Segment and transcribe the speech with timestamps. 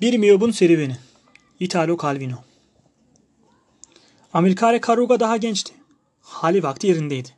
[0.00, 0.96] Bir miyobun serüveni.
[1.60, 2.36] Italo Calvino.
[4.32, 5.74] Amilcare Caruga daha gençti.
[6.20, 7.28] Hali vakti yerindeydi.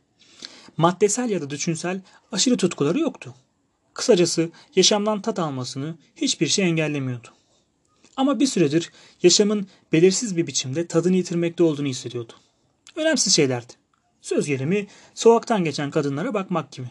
[0.77, 2.01] Maddesel ya da düşünsel
[2.33, 3.35] aşırı tutkuları yoktu.
[3.95, 7.29] Kısacası yaşamdan tat almasını hiçbir şey engellemiyordu.
[8.17, 8.93] Ama bir süredir
[9.23, 12.33] yaşamın belirsiz bir biçimde tadını yitirmekte olduğunu hissediyordu.
[12.97, 13.73] Önemsiz şeylerdi.
[14.21, 16.87] Söz gelimi sokaktan geçen kadınlara bakmak gibi.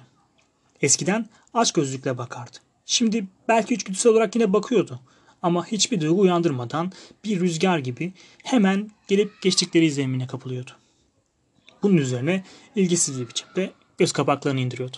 [0.82, 2.58] Eskiden aç gözlükle bakardı.
[2.86, 5.00] Şimdi belki içgüdüsel olarak yine bakıyordu.
[5.42, 6.92] Ama hiçbir duygu uyandırmadan
[7.24, 10.72] bir rüzgar gibi hemen gelip geçtikleri izlenimine kapılıyordu.
[11.84, 12.44] Bunun üzerine
[12.76, 14.98] ilgisiz bir biçimde göz kapaklarını indiriyordu.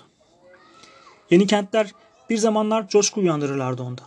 [1.31, 1.91] Yeni kentler
[2.29, 4.01] bir zamanlar coşku uyandırırlardı onda.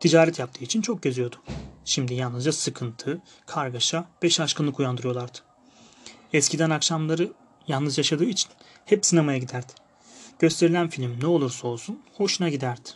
[0.00, 1.36] Ticaret yaptığı için çok geziyordu.
[1.84, 5.38] Şimdi yalnızca sıkıntı, kargaşa ve şaşkınlık uyandırıyorlardı.
[6.32, 7.32] Eskiden akşamları
[7.68, 8.50] yalnız yaşadığı için
[8.84, 9.72] hep sinemaya giderdi.
[10.38, 12.88] Gösterilen film ne olursa olsun hoşuna giderdi.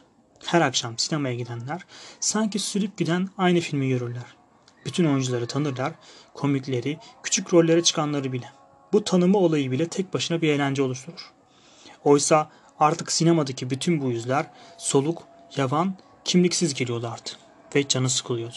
[0.46, 1.82] Her akşam sinemaya gidenler
[2.20, 4.36] sanki sürüp giden aynı filmi görürler.
[4.86, 5.92] Bütün oyuncuları tanırlar,
[6.34, 8.52] komikleri, küçük rollere çıkanları bile.
[8.92, 11.32] Bu tanıma olayı bile tek başına bir eğlence oluşturur.
[12.04, 14.46] Oysa artık sinemadaki bütün bu yüzler
[14.78, 15.22] soluk,
[15.56, 17.30] yavan, kimliksiz geliyorlardı
[17.74, 18.56] ve canı sıkılıyordu.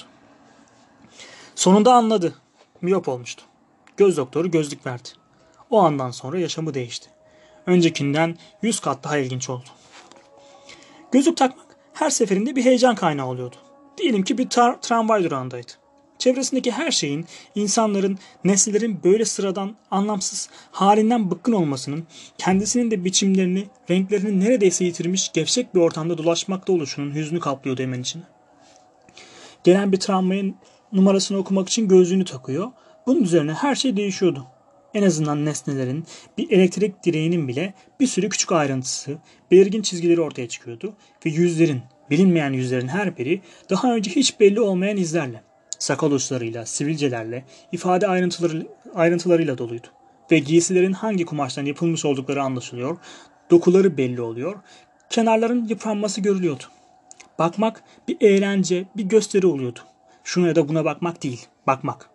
[1.55, 2.35] Sonunda anladı.
[2.81, 3.43] Miyop olmuştu.
[3.97, 5.09] Göz doktoru gözlük verdi.
[5.69, 7.09] O andan sonra yaşamı değişti.
[7.65, 9.69] Öncekinden yüz kat daha ilginç oldu.
[11.11, 11.66] Gözlük takmak
[11.99, 13.55] her seferinde bir heyecan kaynağı oluyordu.
[13.97, 15.71] Diyelim ki bir tar- tramvay durağındaydı.
[16.17, 22.03] Çevresindeki her şeyin, insanların, nesnelerin böyle sıradan, anlamsız, halinden bıkkın olmasının,
[22.37, 28.23] kendisinin de biçimlerini, renklerini neredeyse yitirmiş gevşek bir ortamda dolaşmakta oluşunun hüznü kaplıyordu hemen içine.
[29.63, 30.55] Gelen bir tramvayın
[30.93, 32.71] numarasını okumak için gözlüğünü takıyor.
[33.07, 34.45] Bunun üzerine her şey değişiyordu.
[34.93, 36.05] En azından nesnelerin,
[36.37, 39.17] bir elektrik direğinin bile bir sürü küçük ayrıntısı,
[39.51, 40.93] belirgin çizgileri ortaya çıkıyordu
[41.25, 45.43] ve yüzlerin, bilinmeyen yüzlerin her biri daha önce hiç belli olmayan izlerle,
[45.79, 49.87] sakal uçlarıyla, sivilcelerle, ifade ayrıntıları, ayrıntılarıyla doluydu.
[50.31, 52.97] Ve giysilerin hangi kumaştan yapılmış oldukları anlaşılıyor,
[53.51, 54.55] dokuları belli oluyor,
[55.09, 56.63] kenarların yıpranması görülüyordu.
[57.39, 59.79] Bakmak bir eğlence, bir gösteri oluyordu.
[60.23, 62.09] Şuna da buna bakmak değil, bakmak.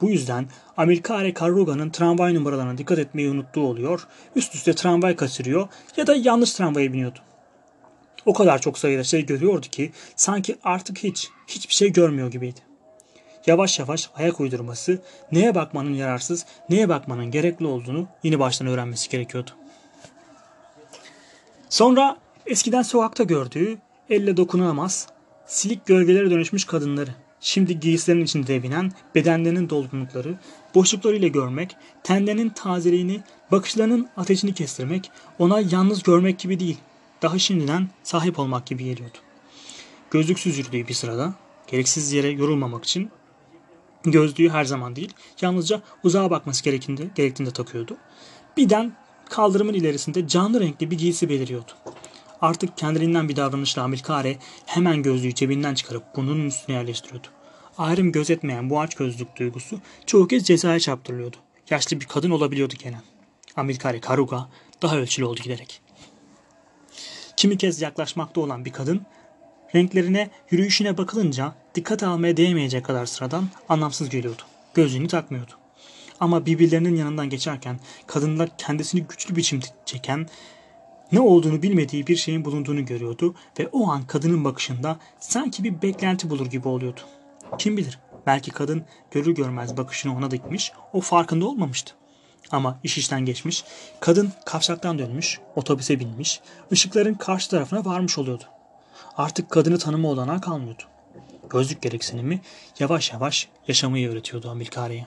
[0.00, 0.46] Bu yüzden
[0.76, 4.06] Amilcare Carruga'nın tramvay numaralarına dikkat etmeyi unuttuğu oluyor,
[4.36, 7.18] üst üste tramvay kaçırıyor ya da yanlış tramvaya biniyordu.
[8.26, 12.60] O kadar çok sayıda şey görüyordu ki sanki artık hiç, hiçbir şey görmüyor gibiydi.
[13.46, 15.02] Yavaş yavaş ayak uydurması,
[15.32, 19.50] neye bakmanın yararsız, neye bakmanın gerekli olduğunu yeni baştan öğrenmesi gerekiyordu.
[21.68, 23.78] Sonra eskiden sokakta gördüğü,
[24.10, 25.06] elle dokunamaz,
[25.46, 30.38] silik gölgelere dönüşmüş kadınları, Şimdi giysilerin içinde devinen bedenlerinin dolgunlukları,
[30.74, 33.20] boşluklarıyla görmek, tenlerinin tazeliğini,
[33.52, 36.78] bakışlarının ateşini kestirmek, ona yalnız görmek gibi değil,
[37.22, 39.18] daha şimdiden sahip olmak gibi geliyordu.
[40.10, 41.34] Gözlüksüz yürüdüğü bir sırada,
[41.66, 43.10] gereksiz yere yorulmamak için
[44.04, 47.96] gözlüğü her zaman değil, yalnızca uzağa bakması gerektiğinde, gerektiğinde takıyordu.
[48.56, 48.92] Birden
[49.28, 51.72] kaldırımın ilerisinde canlı renkli bir giysi beliriyordu.
[52.42, 54.36] Artık kendiliğinden bir davranışla Amilkare
[54.66, 57.26] hemen gözlüğü cebinden çıkarıp bunun üstüne yerleştiriyordu.
[57.78, 61.36] Ayrım gözetmeyen bu aç gözlük duygusu çoğu kez cezaya çarptırılıyordu.
[61.70, 63.00] Yaşlı bir kadın olabiliyordu gene.
[63.56, 64.48] Amilkare Karuga
[64.82, 65.82] daha ölçülü oldu giderek.
[67.36, 69.06] Kimi kez yaklaşmakta olan bir kadın
[69.74, 74.42] renklerine, yürüyüşüne bakılınca dikkat almaya değmeyecek kadar sıradan anlamsız geliyordu.
[74.74, 75.52] Gözlüğünü takmıyordu.
[76.20, 80.26] Ama birbirlerinin yanından geçerken kadınlar kendisini güçlü biçimde çeken
[81.12, 86.30] ne olduğunu bilmediği bir şeyin bulunduğunu görüyordu ve o an kadının bakışında sanki bir beklenti
[86.30, 87.00] bulur gibi oluyordu.
[87.58, 91.94] Kim bilir belki kadın görür görmez bakışını ona dikmiş o farkında olmamıştı.
[92.50, 93.64] Ama iş işten geçmiş,
[94.00, 96.40] kadın kavşaktan dönmüş, otobüse binmiş,
[96.72, 98.44] ışıkların karşı tarafına varmış oluyordu.
[99.16, 100.82] Artık kadını tanıma olanağı kalmıyordu.
[101.50, 102.40] Gözlük gereksinimi
[102.78, 105.06] yavaş yavaş yaşamayı öğretiyordu Amilkare'ye.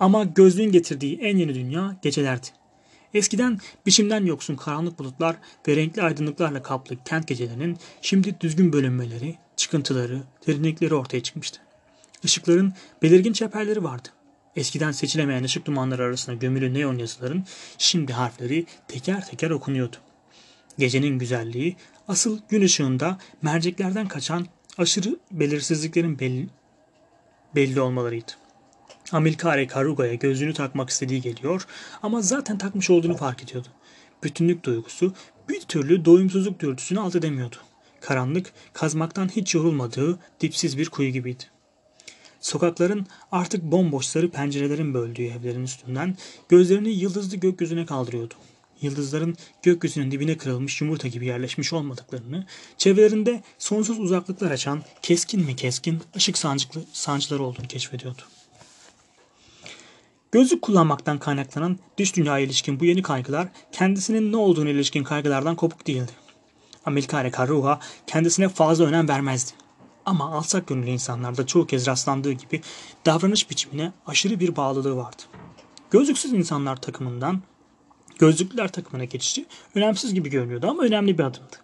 [0.00, 2.46] Ama gözlüğün getirdiği en yeni dünya gecelerdi.
[3.14, 5.36] Eskiden biçimden yoksun karanlık bulutlar
[5.68, 11.60] ve renkli aydınlıklarla kaplı kent gecelerinin şimdi düzgün bölünmeleri, çıkıntıları, derinlikleri ortaya çıkmıştı.
[12.24, 12.72] Işıkların
[13.02, 14.08] belirgin çeperleri vardı.
[14.56, 17.44] Eskiden seçilemeyen ışık dumanları arasında gömülü neon yazıların
[17.78, 19.96] şimdi harfleri teker teker okunuyordu.
[20.78, 21.76] Gecenin güzelliği
[22.08, 24.46] asıl gün ışığında merceklerden kaçan
[24.78, 26.48] aşırı belirsizliklerin belli,
[27.54, 28.41] belli olmalarıydı.
[29.12, 31.66] Amilcare Karuga'ya gözlüğünü takmak istediği geliyor
[32.02, 33.68] ama zaten takmış olduğunu fark ediyordu.
[34.24, 35.12] Bütünlük duygusu
[35.48, 37.56] bir türlü doyumsuzluk dürtüsünü alt edemiyordu.
[38.00, 41.44] Karanlık, kazmaktan hiç yorulmadığı dipsiz bir kuyu gibiydi.
[42.40, 46.16] Sokakların artık bomboş sarı pencerelerin böldüğü evlerin üstünden
[46.48, 48.34] gözlerini yıldızlı gökyüzüne kaldırıyordu.
[48.80, 52.46] yıldızların gökyüzünün dibine kırılmış yumurta gibi yerleşmiş olmadıklarını,
[52.78, 58.22] çevrelerinde sonsuz uzaklıklar açan keskin mi keskin ışık sancıklı, sancıları olduğunu keşfediyordu.
[60.32, 65.86] Gözlük kullanmaktan kaynaklanan dış dünyaya ilişkin bu yeni kaygılar kendisinin ne olduğunu ilişkin kaygılardan kopuk
[65.86, 66.12] değildi.
[66.84, 69.52] Amerikane Carruha kendisine fazla önem vermezdi.
[70.06, 72.60] Ama alçak gönüllü insanlarda çoğu kez rastlandığı gibi
[73.06, 75.22] davranış biçimine aşırı bir bağlılığı vardı.
[75.90, 77.42] Gözlüksüz insanlar takımından
[78.18, 81.56] gözlüklüler takımına geçişi önemsiz gibi görünüyordu ama önemli bir adımdı.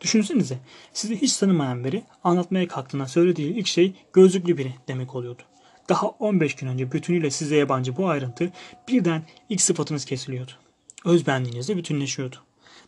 [0.00, 0.58] Düşünsenize
[0.92, 5.42] sizi hiç tanımayan biri anlatmaya kalktığında söylediği ilk şey gözlüklü biri demek oluyordu.
[5.88, 8.52] Daha 15 gün önce bütünüyle size yabancı bu ayrıntı
[8.88, 10.52] birden ilk sıfatınız kesiliyordu.
[11.04, 12.36] Özbenliğinizle bütünleşiyordu.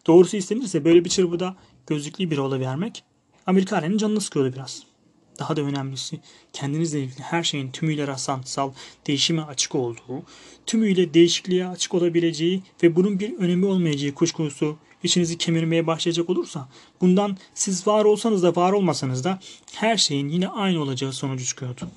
[0.06, 1.56] Doğrusu istenirse böyle bir çırpıda
[1.86, 3.04] gözlüklü biri olabilmek
[3.46, 4.82] Amerikane'nin canını sıkıyordu biraz.
[5.38, 6.20] Daha da önemlisi
[6.52, 8.72] kendinizle ilgili her şeyin tümüyle rastlantısal,
[9.06, 10.22] değişime açık olduğu,
[10.66, 16.68] tümüyle değişikliğe açık olabileceği ve bunun bir önemi olmayacağı kuşkusu içinizi kemirmeye başlayacak olursa
[17.00, 19.38] bundan siz var olsanız da var olmasanız da
[19.72, 21.88] her şeyin yine aynı olacağı sonucu çıkıyordu.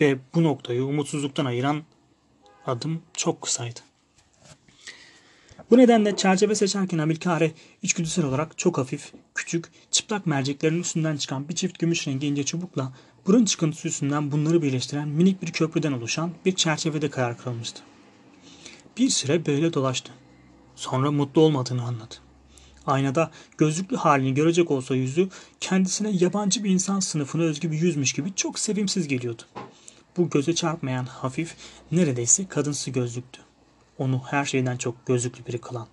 [0.00, 1.82] Ve bu noktayı umutsuzluktan ayıran
[2.66, 3.80] adım çok kısaydı.
[5.70, 7.52] Bu nedenle çerçeve seçerken Amilkare
[7.82, 12.92] içgüdüsel olarak çok hafif, küçük, çıplak merceklerin üstünden çıkan bir çift gümüş rengi ince çubukla
[13.26, 17.82] burun çıkıntısı üstünden bunları birleştiren minik bir köprüden oluşan bir çerçevede karar kılmıştı.
[18.96, 20.12] Bir süre böyle dolaştı.
[20.76, 22.14] Sonra mutlu olmadığını anladı.
[22.86, 25.28] Aynada gözlüklü halini görecek olsa yüzü
[25.60, 29.42] kendisine yabancı bir insan sınıfına özgü bir yüzmüş gibi çok sevimsiz geliyordu.
[30.16, 31.56] Bu göze çarpmayan hafif,
[31.92, 33.40] neredeyse kadınsı gözlüktü
[33.98, 35.88] onu her şeyden çok gözlüklü biri kılan.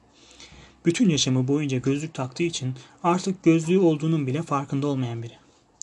[0.85, 2.73] Bütün yaşamı boyunca gözlük taktığı için
[3.03, 5.33] artık gözlüğü olduğunun bile farkında olmayan biri.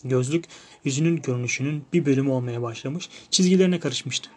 [0.03, 0.45] Gözlük
[0.83, 4.29] yüzünün görünüşünün bir bölümü olmaya başlamış, çizgilerine karışmıştı.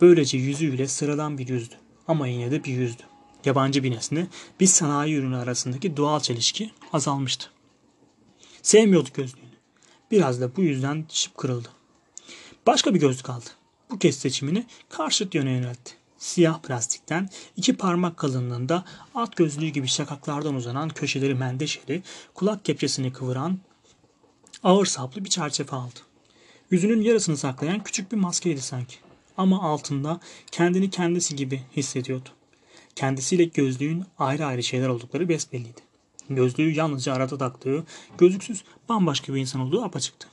[0.00, 1.74] Böylece yüzüyle sıradan bir yüzdü.
[2.08, 3.02] Ama yine de bir yüzdü.
[3.44, 4.26] Yabancı bir nesne,
[4.60, 7.50] bir sanayi ürünü arasındaki doğal çelişki azalmıştı.
[8.62, 9.44] Sevmiyordu gözlüğünü.
[10.10, 11.68] Biraz da bu yüzden şıp kırıldı.
[12.66, 13.50] Başka bir gözlük aldı.
[13.90, 18.84] Bu kez seçimini karşıt yöne yöneltti siyah plastikten iki parmak kalınlığında
[19.14, 22.02] at gözlüğü gibi şakaklardan uzanan köşeleri mendeşeli,
[22.34, 23.58] kulak kepçesini kıvıran
[24.62, 26.00] ağır saplı bir çerçeve aldı.
[26.70, 28.96] Yüzünün yarısını saklayan küçük bir maskeydi sanki.
[29.36, 30.20] Ama altında
[30.50, 32.28] kendini kendisi gibi hissediyordu.
[32.96, 35.80] Kendisiyle gözlüğün ayrı ayrı şeyler oldukları besbelliydi.
[36.30, 37.84] Gözlüğü yalnızca arada taktığı,
[38.18, 40.28] gözlüksüz bambaşka bir insan olduğu apaçıktı.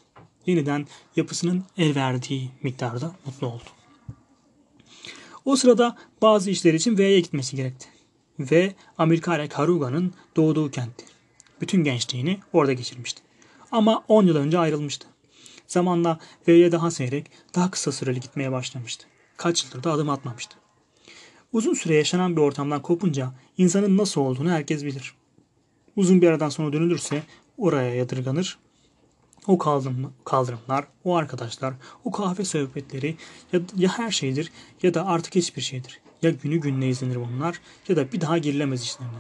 [0.47, 3.63] Yeniden yapısının el verdiği miktarda mutlu oldu.
[5.45, 7.87] O sırada bazı işler için V'ye gitmesi gerekti.
[8.39, 11.05] V, Amerikare Karuga'nın doğduğu kentti.
[11.61, 13.21] Bütün gençliğini orada geçirmişti.
[13.71, 15.07] Ama 10 yıl önce ayrılmıştı.
[15.67, 19.07] Zamanla V'ye daha seyrek, daha kısa süreli gitmeye başlamıştı.
[19.37, 20.57] Kaç yıldır da adım atmamıştı.
[21.53, 25.15] Uzun süre yaşanan bir ortamdan kopunca insanın nasıl olduğunu herkes bilir.
[25.95, 27.23] Uzun bir aradan sonra dönülürse
[27.57, 28.57] oraya yadırganır
[29.47, 29.57] o
[30.25, 31.73] kaldırımlar, o arkadaşlar,
[32.05, 33.17] o kahve sohbetleri
[33.53, 34.51] ya, ya her şeydir
[34.83, 35.99] ya da artık hiçbir şeydir.
[36.21, 39.17] Ya günü gününe izlenir bunlar ya da bir daha girilemez işlerine.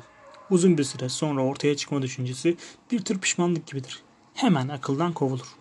[0.49, 2.57] Uzun bir süre sonra ortaya çıkma düşüncesi
[2.91, 4.03] bir tür pişmanlık gibidir.
[4.33, 5.55] Hemen akıldan kovulur.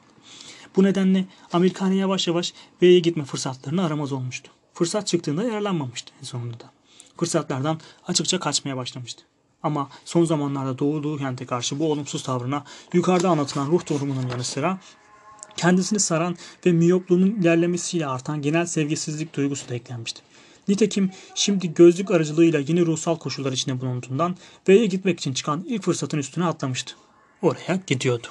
[0.77, 4.51] Bu nedenle Amerikane yavaş yavaş V'ye gitme fırsatlarını aramaz olmuştu.
[4.75, 6.71] Fırsat çıktığında yararlanmamıştı en sonunda da.
[7.17, 9.23] Fırsatlardan açıkça kaçmaya başlamıştı.
[9.67, 14.79] Ama son zamanlarda doğduğu kente karşı bu olumsuz tavrına yukarıda anlatılan ruh durumunun yanı sıra
[15.57, 20.23] kendisini saran ve miyopluğunun ilerlemesiyle artan genel sevgisizlik duygusu da eklenmişti.
[20.69, 24.37] Nitekim şimdi gözlük aracılığıyla yeni ruhsal koşullar içinde bulunduğundan
[24.69, 26.95] V'ye gitmek için çıkan ilk fırsatın üstüne atlamıştı.
[27.43, 28.27] Oraya gidiyordu.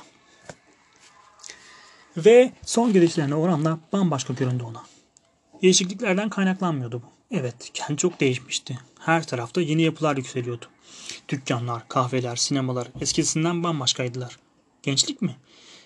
[2.18, 4.84] Ve son gidişlerine oranla bambaşka göründü ona.
[5.62, 7.15] Değişikliklerden kaynaklanmıyordu bu.
[7.32, 8.80] Evet, kent çok değişmişti.
[9.00, 10.66] Her tarafta yeni yapılar yükseliyordu.
[11.30, 14.38] Dükkanlar, kahveler, sinemalar eskisinden bambaşkaydılar.
[14.84, 15.36] Gençlik mi?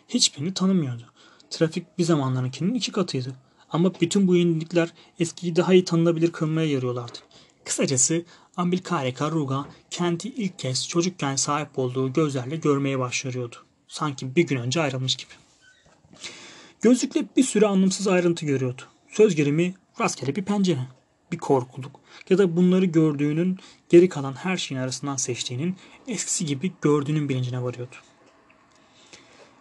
[0.07, 1.03] Hiçbirini tanımıyordu.
[1.49, 3.35] Trafik bir zamanlarınkinin iki katıydı.
[3.69, 7.17] Ama bütün bu yenilikler eskiyi daha iyi tanınabilir kılmaya yarıyorlardı.
[7.65, 8.25] Kısacası
[8.57, 13.55] Ambilkare Karuga kenti ilk kez çocukken sahip olduğu gözlerle görmeye başlıyordu.
[13.87, 15.31] Sanki bir gün önce ayrılmış gibi.
[16.81, 18.81] Gözlükle bir sürü anlamsız ayrıntı görüyordu.
[19.09, 20.98] Söz gelimi rastgele bir pencere
[21.31, 23.59] bir korkuluk ya da bunları gördüğünün
[23.89, 25.75] geri kalan her şeyin arasından seçtiğinin
[26.07, 27.95] eskisi gibi gördüğünün bilincine varıyordu.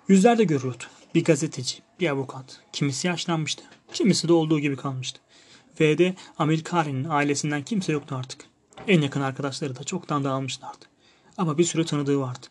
[0.08, 0.84] Yüzlerde görüyordu.
[1.14, 2.60] Bir gazeteci, bir avukat.
[2.72, 3.64] Kimisi yaşlanmıştı.
[3.92, 5.20] Kimisi de olduğu gibi kalmıştı.
[5.80, 8.44] V'de Amerikare'nin ailesinden kimse yoktu artık.
[8.88, 10.84] En yakın arkadaşları da çoktan dağılmışlardı.
[11.36, 12.46] Ama bir süre tanıdığı vardı.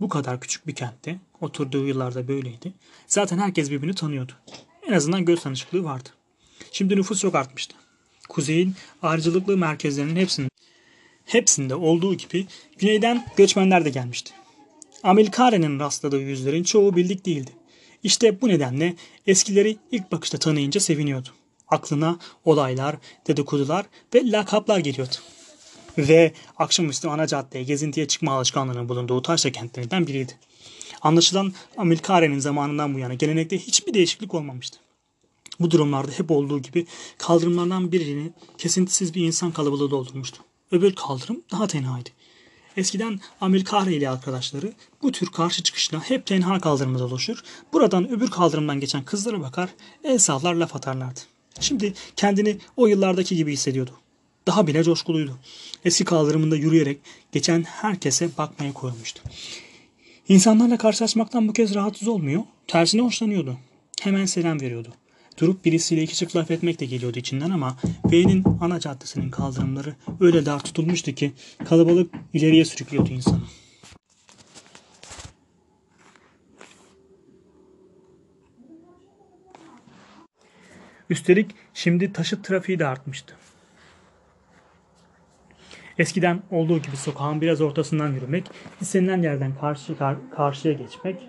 [0.00, 2.74] Bu kadar küçük bir kentte, oturduğu yıllarda böyleydi.
[3.06, 4.32] Zaten herkes birbirini tanıyordu.
[4.86, 6.08] En azından göz tanışıklığı vardı.
[6.72, 7.76] Şimdi nüfus çok artmıştı
[8.28, 10.48] kuzeyin ayrıcalıklı merkezlerinin hepsinde
[11.26, 12.46] Hepsinde olduğu gibi
[12.78, 14.32] güneyden göçmenler de gelmişti.
[15.02, 17.50] Amilcare'nin rastladığı yüzlerin çoğu bildik değildi.
[18.02, 18.94] İşte bu nedenle
[19.26, 21.28] eskileri ilk bakışta tanıyınca seviniyordu.
[21.68, 25.14] Aklına olaylar, dedikodular ve lakaplar geliyordu.
[25.98, 30.32] Ve akşamüstü ana caddeye gezintiye çıkma alışkanlığının bulunduğu taşra kentlerinden biriydi.
[31.02, 34.83] Anlaşılan Amilcare'nin zamanından bu yana gelenekte hiçbir değişiklik olmamıştı.
[35.60, 36.86] Bu durumlarda hep olduğu gibi
[37.18, 40.42] kaldırımlardan birini kesintisiz bir insan kalabalığı doldurmuştu.
[40.72, 42.10] Öbür kaldırım daha tenhaydı.
[42.76, 48.80] Eskiden Amilcare ile arkadaşları bu tür karşı çıkışla hep tenha kaldırımda dolaşır, buradan öbür kaldırımdan
[48.80, 49.70] geçen kızlara bakar,
[50.04, 51.20] el sallar laf atarlardı.
[51.60, 53.90] Şimdi kendini o yıllardaki gibi hissediyordu.
[54.46, 55.38] Daha bile coşkuluydu.
[55.84, 57.00] Eski kaldırımında yürüyerek
[57.32, 59.22] geçen herkese bakmaya koyulmuştu.
[60.28, 63.58] İnsanlarla karşılaşmaktan bu kez rahatsız olmuyor, tersine hoşlanıyordu.
[64.00, 64.88] Hemen selam veriyordu.
[65.38, 70.46] Durup birisiyle iki çift laf etmek de geliyordu içinden ama V'nin ana caddesinin kaldırımları öyle
[70.46, 71.32] dar tutulmuştu ki
[71.64, 73.42] kalabalık ileriye sürüklüyordu insanı.
[81.10, 83.34] Üstelik şimdi taşıt trafiği de artmıştı.
[85.98, 88.50] Eskiden olduğu gibi sokağın biraz ortasından yürümek,
[88.80, 91.28] istenilen yerden karşı kar, karşıya geçmek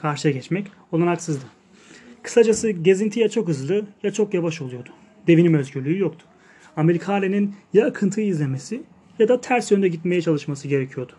[0.00, 1.44] karşıya geçmek olanaksızdı.
[2.26, 4.88] Kısacası gezinti ya çok hızlı ya çok yavaş oluyordu.
[5.26, 6.26] Devinim özgürlüğü yoktu.
[6.76, 8.82] Amerikane'nin ya akıntıyı izlemesi
[9.18, 11.12] ya da ters yönde gitmeye çalışması gerekiyordu.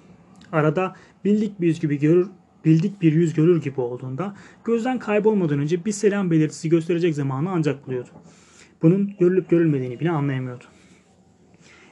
[0.52, 0.96] Arada
[1.26, 2.28] bildik bir yüz gibi görür,
[2.66, 4.36] bildik bir yüz görür gibi olduğunda
[4.66, 8.10] gözden kaybolmadan önce bir selam belirtisi gösterecek zamanı ancak buluyordu.
[8.82, 10.64] Bunun görülüp görülmediğini bile anlayamıyordu.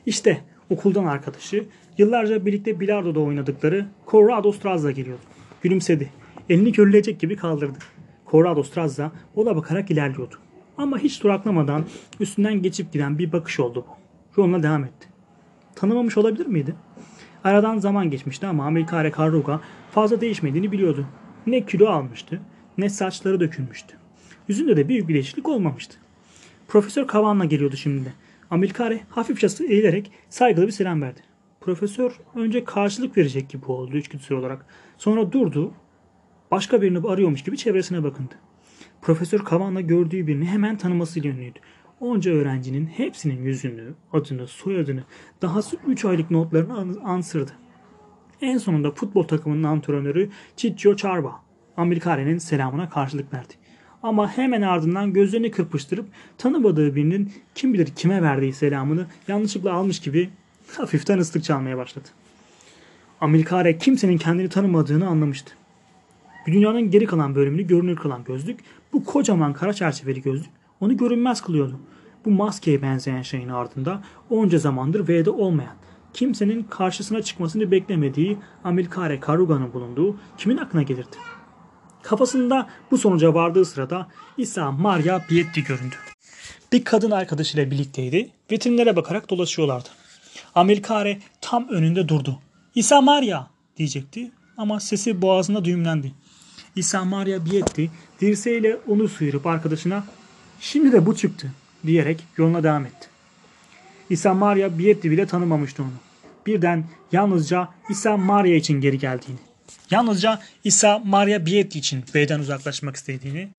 [0.05, 1.65] İşte okuldan arkadaşı
[1.97, 5.23] yıllarca birlikte bilardoda oynadıkları Corrado Strazza geliyordu.
[5.61, 6.09] Gülümsedi.
[6.49, 7.77] Elini körülecek gibi kaldırdı.
[8.31, 10.35] Corrado Strazza ona bakarak ilerliyordu.
[10.77, 11.85] Ama hiç duraklamadan
[12.19, 14.41] üstünden geçip giden bir bakış oldu bu.
[14.41, 15.07] Yoluna devam etti.
[15.75, 16.75] Tanımamış olabilir miydi?
[17.43, 21.05] Aradan zaman geçmişti ama Amerikare Carruga fazla değişmediğini biliyordu.
[21.47, 22.41] Ne kilo almıştı
[22.77, 23.95] ne saçları dökülmüştü.
[24.47, 25.97] Yüzünde de büyük bir değişiklik olmamıştı.
[26.67, 28.09] Profesör Kavan'la geliyordu şimdi de.
[28.51, 31.19] Amerikare hafifçe eğilerek saygılı bir selam verdi.
[31.61, 34.65] Profesör önce karşılık verecek gibi oldu içgüdüsel olarak.
[34.97, 35.71] Sonra durdu.
[36.55, 38.35] Başka birini arıyormuş gibi çevresine bakındı.
[39.01, 41.59] Profesör Kavan'la gördüğü birini hemen tanımasıyla ünlüydü.
[41.99, 45.03] Onca öğrencinin hepsinin yüzünü, adını, soyadını,
[45.41, 47.51] dahası 3 aylık notlarını ansırdı.
[48.41, 51.41] En sonunda futbol takımının antrenörü Ciccio Charba,
[51.77, 53.53] Amerikare'nin selamına karşılık verdi.
[54.03, 56.05] Ama hemen ardından gözlerini kırpıştırıp
[56.37, 60.29] tanımadığı birinin kim bilir kime verdiği selamını yanlışlıkla almış gibi
[60.77, 62.07] hafiften ıslık çalmaya başladı.
[63.21, 65.55] Amerikare kimsenin kendini tanımadığını anlamıştı.
[66.45, 68.59] Dünyanın geri kalan bölümünü görünür kılan gözlük,
[68.93, 70.49] bu kocaman kara çerçeveli gözlük
[70.79, 71.79] onu görünmez kılıyordu.
[72.25, 75.75] Bu maskeye benzeyen şeyin ardında onca zamandır V'de olmayan,
[76.13, 81.17] kimsenin karşısına çıkmasını beklemediği Amilcare Karuga'nın bulunduğu kimin aklına gelirdi?
[82.03, 85.95] Kafasında bu sonuca vardığı sırada İsa Maria Bietti göründü.
[86.71, 88.29] Bir kadın arkadaşıyla birlikteydi.
[88.51, 89.89] Vitrinlere bakarak dolaşıyorlardı.
[90.55, 92.39] Amilcare tam önünde durdu.
[92.75, 93.47] İsa Maria
[93.77, 96.11] diyecekti ama sesi boğazında düğümlendi.
[96.75, 97.91] İsa Maria Bietti
[98.21, 100.03] dirseğiyle onu sıyırıp arkadaşına
[100.59, 101.51] şimdi de bu çıktı
[101.85, 103.07] diyerek yoluna devam etti.
[104.09, 105.91] İsa Maria Bietti bile tanımamıştı onu.
[106.45, 109.37] Birden yalnızca İsa Maria için geri geldiğini,
[109.91, 113.49] yalnızca İsa Maria Bietti için B'den uzaklaşmak istediğini,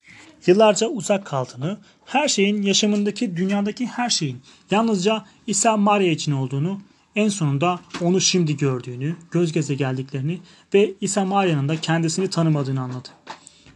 [0.45, 6.81] yıllarca uzak kaldığını, her şeyin yaşamındaki dünyadaki her şeyin yalnızca İsa Maria için olduğunu,
[7.15, 10.39] en sonunda onu şimdi gördüğünü, göz göze geldiklerini
[10.73, 13.09] ve İsa Maria'nın da kendisini tanımadığını anladı.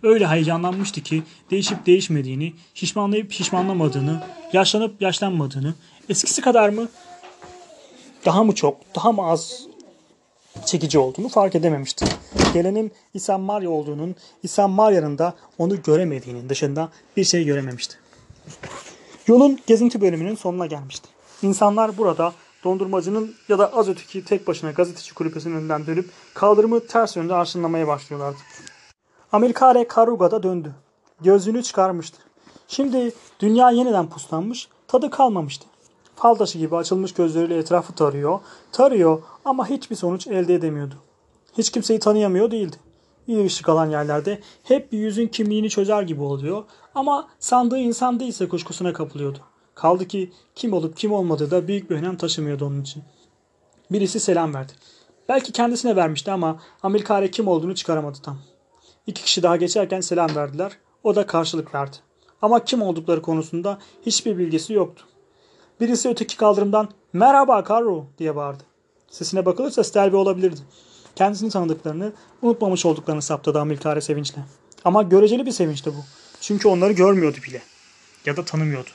[0.04, 4.24] Öyle heyecanlanmıştı ki değişip değişmediğini, şişmanlayıp şişmanlamadığını,
[4.54, 5.74] yaşlanıp yaşlanmadığını,
[6.10, 6.90] eskisi kadar mı
[8.26, 9.68] daha mı çok, daha mı az
[10.66, 12.06] çekici olduğunu fark edememişti.
[12.54, 17.96] Gelenin İsa Maria olduğunun, İsa Maria'nın da onu göremediğinin dışında bir şey görememişti.
[19.28, 21.10] Yolun gezinti bölümünün sonuna gelmişti.
[21.42, 27.16] İnsanlar burada dondurmacının ya da az öteki tek başına gazeteci kulübesinin önünden dönüp kaldırımı ters
[27.16, 28.38] yönde arşınlamaya başlıyorlardı.
[29.32, 30.72] Amerikare Karuga da döndü.
[31.22, 32.18] Gözlüğünü çıkarmıştı.
[32.68, 35.66] Şimdi dünya yeniden puslanmış, tadı kalmamıştı.
[36.16, 38.40] Fal taşı gibi açılmış gözleriyle etrafı tarıyor,
[38.72, 40.96] tarıyor ama hiçbir sonuç elde edemiyordu.
[41.58, 42.78] Hiç kimseyi tanıyamıyor değildi.
[43.28, 46.64] İyi ışık alan yerlerde hep bir yüzün kimliğini çözer gibi oluyor
[46.96, 49.40] ama sandığı insan değilse kuşkusuna kapılıyordu.
[49.76, 53.04] Kaldı ki kim olup kim olmadığı da büyük bir önem taşımıyordu onun için.
[53.92, 54.74] Birisi selam verdi.
[55.30, 58.40] Belki kendisine vermişti ama Amerikare kim olduğunu çıkaramadı tam.
[59.08, 60.78] İki kişi daha geçerken selam verdiler.
[61.04, 61.98] O da karşılık verdi.
[62.42, 65.06] Ama kim oldukları konusunda hiçbir bilgisi yoktu.
[65.80, 68.64] Birisi öteki kaldırımdan Merhaba Karro diye bağırdı.
[69.10, 70.62] Sesine bakılırsa Stelvi olabilirdi.
[71.16, 74.42] Kendisini tanıdıklarını, unutmamış olduklarını saptadı Amilkare sevinçle.
[74.86, 76.04] Ama göreceli bir sevinçti bu.
[76.42, 77.62] Çünkü onları görmüyordu bile.
[78.26, 78.90] Ya da tanımıyordu.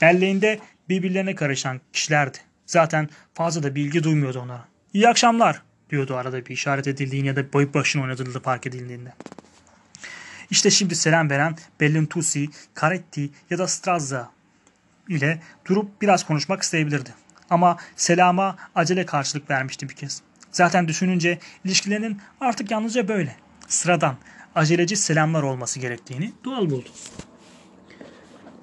[0.00, 2.38] Belleğinde birbirlerine karışan kişilerdi.
[2.66, 4.64] Zaten fazla da bilgi duymuyordu onlara.
[4.94, 9.12] İyi akşamlar diyordu arada bir işaret edildiğinde ya da boyut başına oynadığında fark edildiğinde.
[10.50, 12.48] İşte şimdi selam veren Bellintusi,
[12.80, 14.30] Caretti ya da Strazza
[15.08, 17.10] ile durup biraz konuşmak isteyebilirdi.
[17.50, 20.22] Ama selama acele karşılık vermişti bir kez.
[20.52, 23.36] Zaten düşününce ilişkilerinin artık yalnızca böyle,
[23.68, 24.16] sıradan,
[24.54, 26.88] aceleci selamlar olması gerektiğini doğal buldu.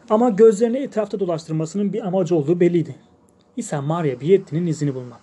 [0.09, 2.95] Ama gözlerini etrafta dolaştırmasının bir amacı olduğu belliydi.
[3.57, 5.21] İsa Maria Bietti'nin izini bulmak.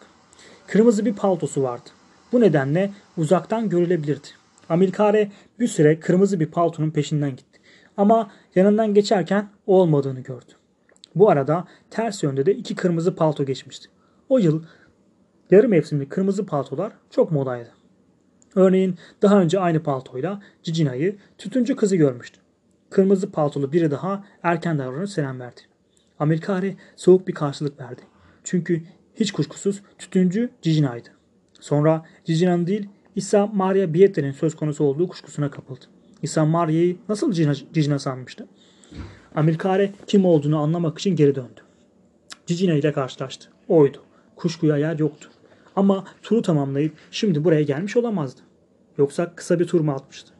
[0.66, 1.90] Kırmızı bir paltosu vardı.
[2.32, 4.28] Bu nedenle uzaktan görülebilirdi.
[4.68, 7.60] Amilkare bir süre kırmızı bir paltonun peşinden gitti.
[7.96, 10.52] Ama yanından geçerken olmadığını gördü.
[11.14, 13.88] Bu arada ters yönde de iki kırmızı palto geçmişti.
[14.28, 14.62] O yıl
[15.50, 17.70] yarı mevsimli kırmızı paltolar çok modaydı.
[18.54, 22.43] Örneğin daha önce aynı paltoyla Cicina'yı tütüncü kızı görmüştü.
[22.94, 25.60] Kırmızı paltolu biri daha erken davranıp selam verdi.
[26.18, 28.00] Amerikari soğuk bir karşılık verdi.
[28.44, 28.82] Çünkü
[29.14, 31.08] hiç kuşkusuz tütüncü Cicina'ydı.
[31.60, 35.84] Sonra Cicina'nın değil İsa Maria Biette'nin söz konusu olduğu kuşkusuna kapıldı.
[36.22, 38.46] İsa Maria'yı nasıl Cicina, Cicina sanmıştı?
[39.34, 41.60] Amerikare kim olduğunu anlamak için geri döndü.
[42.46, 43.48] Cicina ile karşılaştı.
[43.68, 43.98] Oydu.
[44.36, 45.28] Kuşkuya yer yoktu.
[45.76, 48.40] Ama turu tamamlayıp şimdi buraya gelmiş olamazdı.
[48.98, 50.32] Yoksa kısa bir tur mu atmıştı?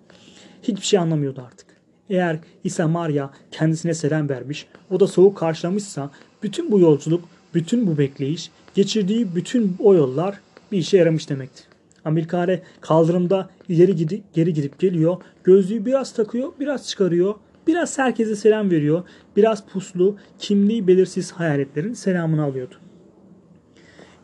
[0.63, 1.64] Hiçbir şey anlamıyordu artık.
[2.11, 6.11] Eğer İsa Maria kendisine selam vermiş, o da soğuk karşılamışsa
[6.43, 10.41] bütün bu yolculuk, bütün bu bekleyiş, geçirdiği bütün o yollar
[10.73, 11.63] bir işe yaramış demekti.
[12.05, 15.17] Amerikare kaldırımda ileri gidip geri gidip geliyor.
[15.45, 17.35] Gözlüğü biraz takıyor, biraz çıkarıyor.
[17.67, 19.03] Biraz herkese selam veriyor.
[19.37, 22.75] Biraz puslu, kimliği belirsiz hayaletlerin selamını alıyordu.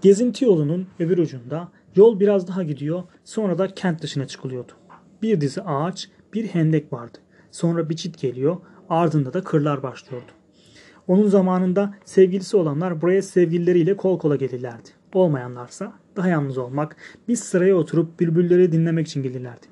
[0.02, 3.02] Gezinti yolunun öbür ucunda yol biraz daha gidiyor.
[3.24, 4.72] Sonra da kent dışına çıkılıyordu.
[5.22, 7.18] Bir dizi ağaç, bir hendek vardı.
[7.50, 8.56] Sonra bir çit geliyor.
[8.88, 10.32] Ardında da kırlar başlıyordu.
[11.08, 14.88] Onun zamanında sevgilisi olanlar buraya sevgilileriyle kol kola gelirlerdi.
[15.12, 16.96] Olmayanlarsa daha yalnız olmak,
[17.28, 19.66] bir sıraya oturup bülbülleri dinlemek için gelirlerdi.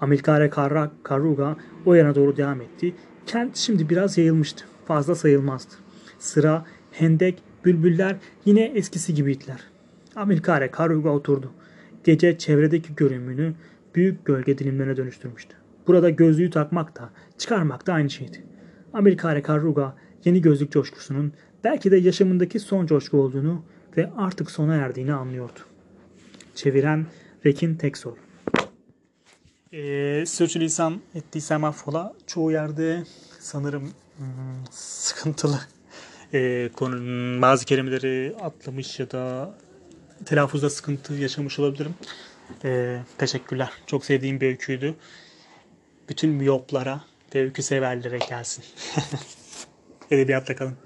[0.00, 2.94] Amilkare Karra, Karuga o yana doğru devam etti.
[3.26, 4.64] Kent şimdi biraz yayılmıştı.
[4.86, 5.74] Fazla sayılmazdı.
[6.18, 9.60] Sıra, hendek, bülbüller yine eskisi gibiydiler.
[10.16, 11.50] Amilkare Karuga oturdu.
[12.04, 13.54] Gece çevredeki görünümünü
[13.94, 15.61] büyük gölge dilimlerine dönüştürmüştü.
[15.86, 18.44] Burada gözlüğü takmak da çıkarmak da aynı şeydi.
[18.92, 21.32] Amilkare Karuga yeni gözlük coşkusunun
[21.64, 23.64] belki de yaşamındaki son coşku olduğunu
[23.96, 25.60] ve artık sona erdiğini anlıyordu.
[26.54, 27.06] Çeviren
[27.46, 28.16] Rekin Teksol
[29.72, 32.14] e, sürçülisan ettiysem affola.
[32.26, 33.04] Çoğu yerde
[33.40, 33.82] sanırım
[34.16, 34.26] hmm,
[34.70, 35.60] sıkıntılı
[36.34, 39.54] e, konu, bazı kelimeleri atlamış ya da
[40.24, 41.94] telaffuzda sıkıntı yaşamış olabilirim.
[42.64, 43.70] E, teşekkürler.
[43.86, 44.94] Çok sevdiğim bir öyküydü.
[46.08, 47.00] Bütün miyoplara
[47.34, 48.64] ve öykü severlere gelsin.
[50.10, 50.76] Edebiyatla kalın.